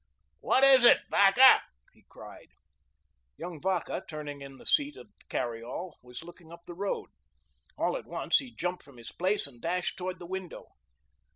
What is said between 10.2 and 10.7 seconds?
window.